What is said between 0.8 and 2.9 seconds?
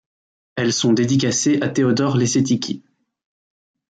dédicacées à Teodor Leszetycki.